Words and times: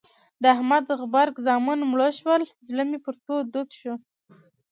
د 0.41 0.43
احمد 0.55 0.85
غبرګ 0.99 1.35
زامن 1.45 1.79
مړه 1.91 2.09
شول؛ 2.19 2.41
زړه 2.67 2.83
مې 2.89 2.99
پر 3.05 3.15
تور 3.25 3.43
دود 3.53 3.69
شو. 3.79 3.93